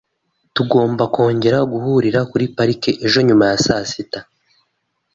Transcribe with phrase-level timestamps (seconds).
[0.55, 4.19] Tugomba kongera guhurira kuri parike ejo nyuma ya saa sita.